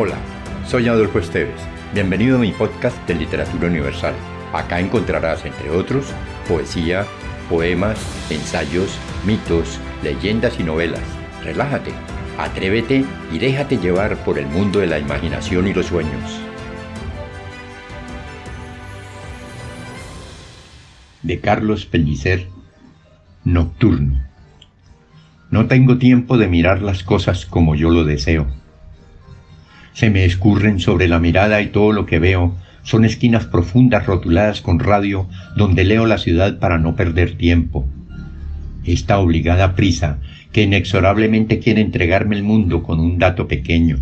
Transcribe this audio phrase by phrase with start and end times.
[0.00, 0.14] Hola,
[0.64, 1.60] soy Adolfo Esteves.
[1.92, 4.14] Bienvenido a mi podcast de Literatura Universal.
[4.52, 6.12] Acá encontrarás, entre otros,
[6.46, 7.04] poesía,
[7.48, 7.98] poemas,
[8.30, 11.02] ensayos, mitos, leyendas y novelas.
[11.42, 11.90] Relájate,
[12.38, 16.40] atrévete y déjate llevar por el mundo de la imaginación y los sueños.
[21.24, 22.46] De Carlos Pellicer,
[23.42, 24.24] Nocturno.
[25.50, 28.46] No tengo tiempo de mirar las cosas como yo lo deseo
[29.98, 34.60] se me escurren sobre la mirada y todo lo que veo son esquinas profundas rotuladas
[34.60, 37.84] con radio donde leo la ciudad para no perder tiempo.
[38.84, 40.20] Esta obligada prisa
[40.52, 43.98] que inexorablemente quiere entregarme el mundo con un dato pequeño.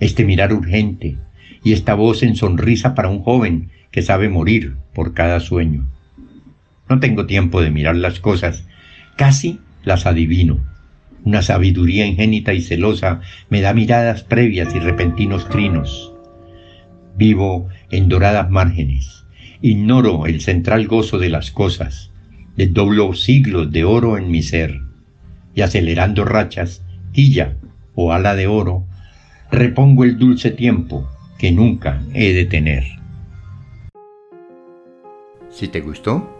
[0.00, 1.16] Este mirar urgente
[1.64, 5.88] y esta voz en sonrisa para un joven que sabe morir por cada sueño.
[6.90, 8.66] No tengo tiempo de mirar las cosas,
[9.16, 10.69] casi las adivino
[11.24, 16.12] una sabiduría ingénita y celosa me da miradas previas y repentinos trinos.
[17.16, 19.24] Vivo en doradas márgenes,
[19.60, 22.10] ignoro el central gozo de las cosas,
[22.56, 24.80] desdoblo siglos de oro en mi ser,
[25.54, 27.56] y acelerando rachas, quilla
[27.94, 28.86] o ala de oro,
[29.50, 32.84] repongo el dulce tiempo que nunca he de tener.
[35.50, 36.39] Si te gustó,